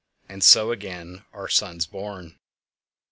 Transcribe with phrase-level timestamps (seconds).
[0.27, 2.39] And so again are suns born!